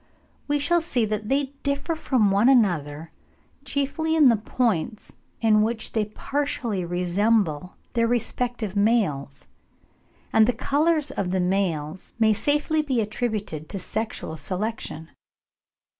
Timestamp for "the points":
4.29-5.13